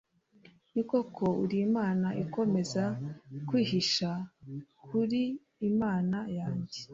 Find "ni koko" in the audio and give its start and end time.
0.73-1.25